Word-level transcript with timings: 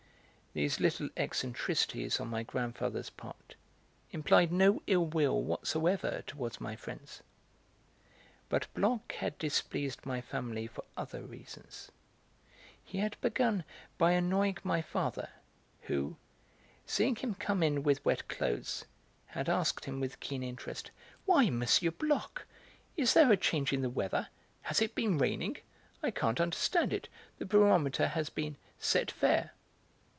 These 0.53 0.81
little 0.81 1.07
eccentricities 1.15 2.19
on 2.19 2.27
my 2.27 2.43
grandfather's 2.43 3.09
part 3.09 3.55
implied 4.11 4.51
no 4.51 4.81
ill 4.85 5.05
will 5.05 5.41
whatsoever 5.41 6.23
towards 6.27 6.59
my 6.59 6.75
friends. 6.75 7.21
But 8.49 8.67
Bloch 8.73 9.13
had 9.13 9.37
displeased 9.37 10.05
my 10.05 10.19
family 10.19 10.67
for 10.67 10.83
other 10.97 11.21
reasons. 11.21 11.89
He 12.83 12.97
had 12.97 13.15
begun 13.21 13.63
by 13.97 14.11
annoying 14.11 14.57
my 14.61 14.81
father, 14.81 15.29
who, 15.83 16.17
seeing 16.85 17.15
him 17.15 17.33
come 17.35 17.63
in 17.63 17.81
with 17.81 18.03
wet 18.03 18.27
clothes, 18.27 18.83
had 19.27 19.47
asked 19.47 19.85
him 19.85 20.01
with 20.01 20.19
keen 20.19 20.43
interest: 20.43 20.91
"Why, 21.23 21.45
M. 21.45 21.63
Bloch, 21.97 22.45
is 22.97 23.13
there 23.13 23.31
a 23.31 23.37
change 23.37 23.71
in 23.71 23.83
the 23.83 23.89
weather; 23.89 24.27
has 24.63 24.81
it 24.81 24.95
been 24.95 25.17
raining? 25.17 25.59
I 26.03 26.11
can't 26.11 26.41
understand 26.41 26.91
it; 26.91 27.07
the 27.37 27.45
barometer 27.45 28.09
has 28.09 28.29
been 28.29 28.57
'set 28.79 29.11
fair.'" 29.11 29.53